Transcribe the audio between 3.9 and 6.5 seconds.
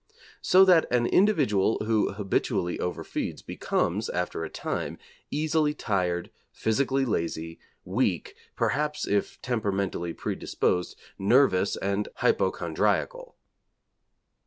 after a time, easily tired,